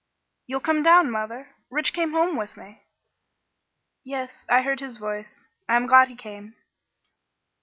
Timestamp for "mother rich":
1.11-1.93